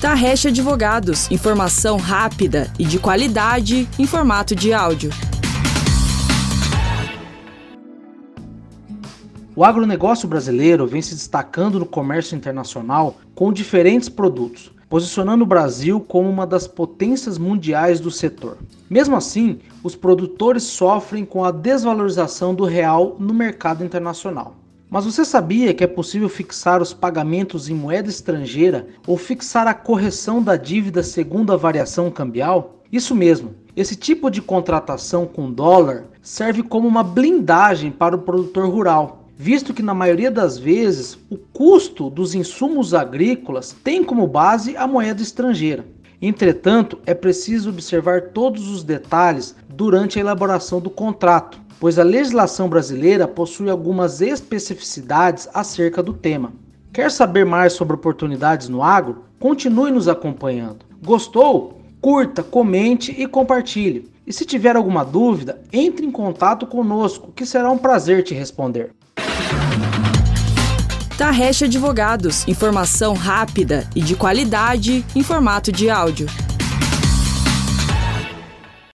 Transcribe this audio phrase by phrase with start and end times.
[0.00, 5.10] Tarrecha Advogados, informação rápida e de qualidade em formato de áudio.
[9.54, 15.98] O agronegócio brasileiro vem se destacando no comércio internacional com diferentes produtos, posicionando o Brasil
[15.98, 18.58] como uma das potências mundiais do setor.
[18.90, 24.56] Mesmo assim, os produtores sofrem com a desvalorização do real no mercado internacional.
[24.88, 29.74] Mas você sabia que é possível fixar os pagamentos em moeda estrangeira ou fixar a
[29.74, 32.84] correção da dívida segundo a variação cambial?
[32.90, 33.54] Isso mesmo.
[33.74, 39.74] Esse tipo de contratação com dólar serve como uma blindagem para o produtor rural, visto
[39.74, 45.20] que na maioria das vezes o custo dos insumos agrícolas tem como base a moeda
[45.20, 45.84] estrangeira.
[46.20, 52.68] Entretanto, é preciso observar todos os detalhes durante a elaboração do contrato, pois a legislação
[52.68, 56.52] brasileira possui algumas especificidades acerca do tema.
[56.92, 59.24] Quer saber mais sobre oportunidades no agro?
[59.38, 60.86] Continue nos acompanhando.
[61.04, 61.82] Gostou?
[62.00, 64.10] Curta, comente e compartilhe.
[64.26, 68.92] E se tiver alguma dúvida, entre em contato conosco, que será um prazer te responder.
[71.16, 76.26] Tarrecha Advogados, informação rápida e de qualidade em formato de áudio.